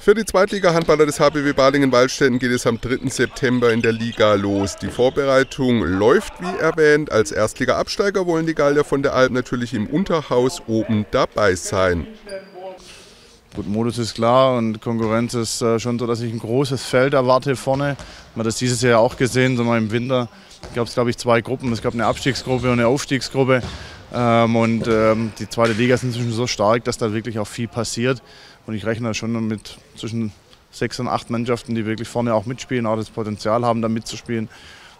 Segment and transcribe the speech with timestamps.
[0.00, 3.08] Für die Zweitliga-Handballer des HBW Balingen-Waldstätten geht es am 3.
[3.10, 4.76] September in der Liga los.
[4.76, 7.10] Die Vorbereitung läuft wie erwähnt.
[7.10, 12.06] Als Erstliga-Absteiger wollen die Gallier von der Alp natürlich im Unterhaus oben dabei sein.
[13.56, 17.14] Gut, Modus ist klar und Konkurrenz ist äh, schon so, dass ich ein großes Feld
[17.14, 17.96] erwarte vorne.
[18.34, 20.28] Man hat das dieses Jahr auch gesehen, so mal im Winter
[20.74, 21.72] gab es, glaube ich, zwei Gruppen.
[21.72, 23.62] Es gab eine Abstiegsgruppe und eine Aufstiegsgruppe.
[24.12, 27.68] Ähm, und ähm, die zweite Liga ist inzwischen so stark, dass da wirklich auch viel
[27.68, 28.22] passiert.
[28.66, 30.32] Und ich rechne schon mit zwischen
[30.70, 34.48] sechs und acht Mannschaften, die wirklich vorne auch mitspielen, auch das Potenzial haben, da mitzuspielen.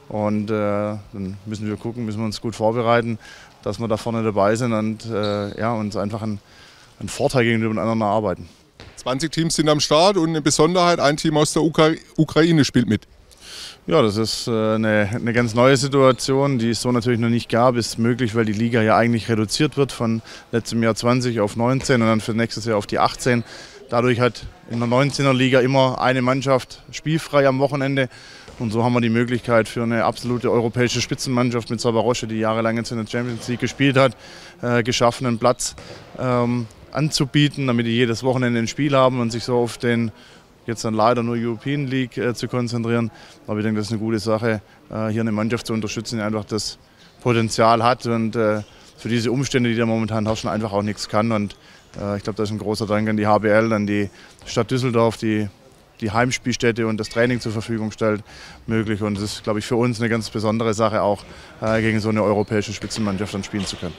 [0.09, 3.19] Und äh, dann müssen wir gucken, müssen wir uns gut vorbereiten,
[3.63, 6.41] dass wir da vorne dabei sind und äh, ja, uns einfach einen
[6.99, 8.49] einen Vorteil gegenüber den anderen erarbeiten.
[8.97, 12.89] 20 Teams sind am Start und eine Besonderheit, ein Team aus der Ukra Ukraine spielt
[12.89, 13.07] mit.
[13.87, 17.49] Ja, das ist äh, eine, eine, ganz neue Situation, die es so natürlich noch nicht
[17.49, 17.77] gab.
[17.77, 20.23] Ist möglich, weil die Liga ja eigentlich reduziert wird von
[20.53, 23.45] letztem Jahr 20 auf 19 und dann für nächstes Jahr auf die 18.
[23.89, 28.09] Dadurch hat in der 19er Liga immer eine Mannschaft spielfrei am Wochenende.
[28.59, 32.77] Und so haben wir die Möglichkeit für eine absolute europäische Spitzenmannschaft mit Sabarosche, die jahrelang
[32.77, 34.17] jetzt in der Champions League gespielt hat,
[34.63, 35.77] äh, geschaffen, einen Platz
[36.19, 40.11] ähm, anzubieten, damit die jedes Wochenende ein Spiel haben und sich so auf den
[40.69, 43.11] jetzt dann leider nur European League äh, zu konzentrieren.
[43.47, 46.23] Aber ich denke, das ist eine gute Sache, äh, hier eine Mannschaft zu unterstützen, die
[46.23, 46.79] einfach das
[47.21, 48.63] Potenzial hat und äh,
[48.97, 51.31] für diese Umstände, die da momentan herrschen, einfach auch nichts kann.
[51.33, 51.57] Und
[52.17, 54.11] ich glaube, da ist ein großer Dank an die HBL, an die
[54.45, 55.49] Stadt Düsseldorf, die
[56.01, 58.23] die Heimspielstätte und das Training zur Verfügung stellt,
[58.67, 59.01] möglich.
[59.01, 61.25] Und das ist, glaube ich, für uns eine ganz besondere Sache, auch
[61.61, 63.95] gegen so eine europäische Spitzenmannschaft dann spielen zu können.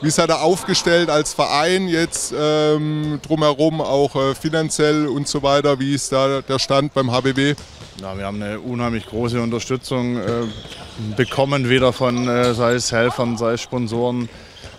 [0.00, 5.80] Wie seid ihr aufgestellt als Verein jetzt ähm, drumherum, auch äh, finanziell und so weiter?
[5.80, 7.56] Wie ist da der Stand beim HBW?
[8.00, 10.44] Ja, wir haben eine unheimlich große Unterstützung äh,
[11.16, 14.28] bekommen, wieder von äh, sei es Helfern, sei es Sponsoren.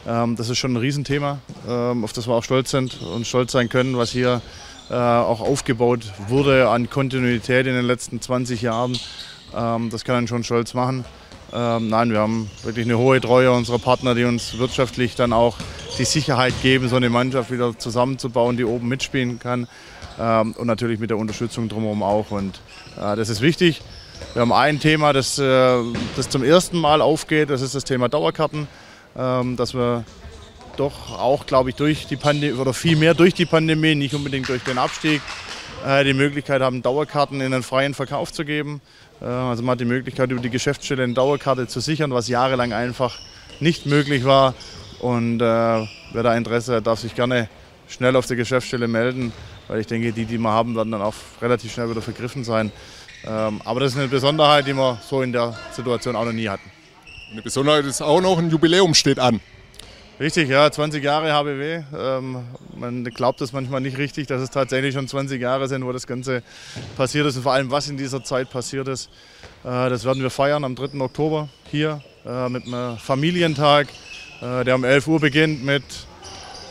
[0.08, 3.52] Ähm, das ist schon ein Riesenthema, ähm, auf das wir auch stolz sind und stolz
[3.52, 4.42] sein können, was hier
[4.90, 8.98] äh, auch aufgebaut wurde an Kontinuität in den letzten 20 Jahren.
[9.54, 11.04] Ähm, das kann einen schon stolz machen.
[11.52, 15.58] Ähm, nein, wir haben wirklich eine hohe Treue unserer Partner, die uns wirtschaftlich dann auch
[15.98, 19.68] die Sicherheit geben, so eine Mannschaft wieder zusammenzubauen, die oben mitspielen kann.
[20.20, 22.32] Ähm, und natürlich mit der Unterstützung drumherum auch.
[22.32, 22.62] Und
[22.98, 23.82] äh, das ist wichtig.
[24.34, 25.78] Wir haben ein Thema, das, äh,
[26.16, 28.68] das zum ersten Mal aufgeht, das ist das Thema Dauerkarten.
[29.18, 30.04] Ähm, dass wir
[30.78, 34.48] doch auch, glaube ich, durch die Pandemie oder viel mehr durch die Pandemie, nicht unbedingt
[34.48, 35.22] durch den Abstieg,
[36.04, 38.82] die Möglichkeit haben, Dauerkarten in den freien Verkauf zu geben.
[39.22, 42.74] Äh, also man hat die Möglichkeit, über die Geschäftsstelle eine Dauerkarte zu sichern, was jahrelang
[42.74, 43.20] einfach
[43.60, 44.54] nicht möglich war.
[45.00, 47.50] Und äh, wer da Interesse hat, darf sich gerne
[47.88, 49.32] schnell auf der Geschäftsstelle melden,
[49.68, 52.72] weil ich denke, die, die wir haben, werden dann auch relativ schnell wieder vergriffen sein.
[53.26, 56.48] Ähm, aber das ist eine Besonderheit, die wir so in der Situation auch noch nie
[56.48, 56.70] hatten.
[57.32, 59.40] Eine Besonderheit ist auch noch, ein Jubiläum steht an.
[60.20, 61.82] Richtig, ja, 20 Jahre HBW.
[61.98, 62.44] Ähm,
[62.78, 66.08] man glaubt das manchmal nicht richtig, dass es tatsächlich schon 20 Jahre sind, wo das
[66.08, 66.44] Ganze
[66.98, 69.10] passiert ist und vor allem, was in dieser Zeit passiert ist.
[69.64, 71.00] Äh, das werden wir feiern am 3.
[71.00, 73.88] Oktober hier äh, mit einem Familientag,
[74.42, 75.84] äh, der um 11 Uhr beginnt mit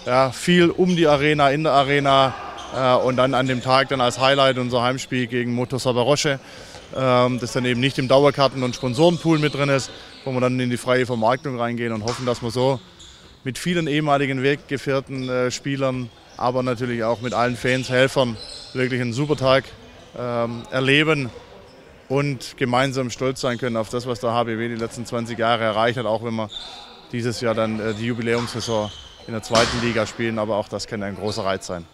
[0.05, 2.35] ja, viel um die Arena, in der Arena
[2.77, 6.39] äh, und dann an dem Tag dann als Highlight unser Heimspiel gegen Motor Sabarosche,
[6.95, 9.91] ähm, das dann eben nicht im Dauerkarten- und Sponsorenpool mit drin ist,
[10.27, 12.79] wo wir dann in die freie Vermarktung reingehen und hoffen, dass wir so
[13.45, 18.37] mit vielen ehemaligen Weggefährten, äh, Spielern, aber natürlich auch mit allen Fans, Helfern
[18.73, 19.65] wirklich einen super Tag
[20.19, 21.31] ähm, erleben
[22.09, 25.99] und gemeinsam stolz sein können auf das, was der HBW die letzten 20 Jahre erreicht
[25.99, 26.49] hat, auch wenn wir
[27.13, 28.91] dieses Jahr dann äh, die Jubiläumssaison
[29.27, 30.39] in der zweiten Liga spielen.
[30.39, 31.85] Aber auch das kann ein großer Reiz sein.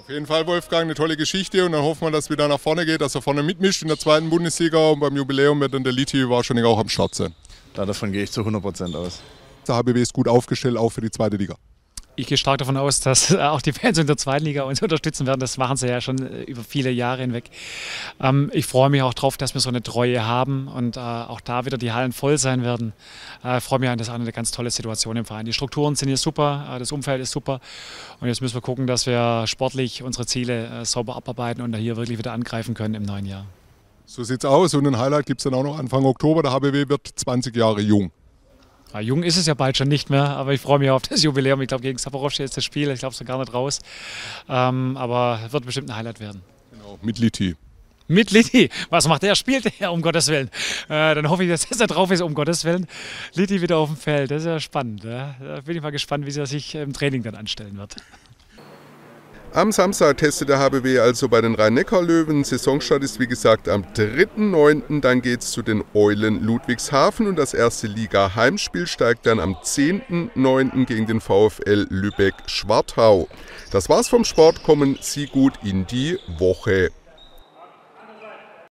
[0.00, 2.60] Auf jeden Fall, Wolfgang, eine tolle Geschichte und dann hoffen wir, dass es wieder nach
[2.60, 5.84] vorne geht, dass er vorne mitmischt in der zweiten Bundesliga und beim Jubiläum wird dann
[5.84, 7.34] der Liti wahrscheinlich auch am Start sein.
[7.74, 9.20] Da davon gehe ich zu 100 Prozent aus
[9.68, 11.56] der HBW ist gut aufgestellt, auch für die zweite Liga.
[12.18, 15.24] Ich gehe stark davon aus, dass auch die Fans in der zweiten Liga uns unterstützen
[15.24, 15.38] werden.
[15.38, 17.48] Das machen sie ja schon äh, über viele Jahre hinweg.
[18.20, 21.40] Ähm, ich freue mich auch darauf, dass wir so eine Treue haben und äh, auch
[21.40, 22.92] da wieder die Hallen voll sein werden.
[23.44, 25.46] Äh, ich freue mich an, das ist eine ganz tolle Situation im Verein.
[25.46, 27.60] Die Strukturen sind hier super, das Umfeld ist super
[28.20, 32.18] und jetzt müssen wir gucken, dass wir sportlich unsere Ziele sauber abarbeiten und hier wirklich
[32.18, 33.46] wieder angreifen können im neuen Jahr.
[34.06, 36.42] So sieht es aus und ein Highlight gibt es dann auch noch Anfang Oktober.
[36.42, 38.10] Der HBW wird 20 Jahre jung.
[38.94, 41.22] Ja, jung ist es ja bald schon nicht mehr, aber ich freue mich auf das
[41.22, 41.60] Jubiläum.
[41.60, 42.90] Ich glaube, gegen Saporowski ist das Spiel.
[42.90, 43.80] Ich glaube, es ist gar nicht raus.
[44.48, 46.42] Ähm, aber wird bestimmt ein Highlight werden.
[46.72, 47.54] Genau, mit Liti.
[48.10, 48.70] Mit Liti.
[48.88, 49.34] Was macht der?
[49.34, 50.48] Spielt er, um Gottes Willen.
[50.88, 52.86] Äh, dann hoffe ich, dass er drauf ist, um Gottes Willen.
[53.34, 54.30] Liti wieder auf dem Feld.
[54.30, 55.04] Das ist ja spannend.
[55.04, 55.36] Ja?
[55.38, 57.96] Da bin ich mal gespannt, wie er sich im Training dann anstellen wird.
[59.54, 62.44] Am Samstag testet der HBW also bei den Rhein-Neckar-Löwen.
[62.44, 65.00] Saisonstart ist wie gesagt am 3.9.
[65.00, 70.84] Dann geht es zu den Eulen Ludwigshafen und das erste Liga-Heimspiel steigt dann am 10.9.
[70.84, 73.26] gegen den VfL Lübeck-Schwartau.
[73.72, 74.62] Das war's vom Sport.
[74.64, 76.90] Kommen Sie gut in die Woche.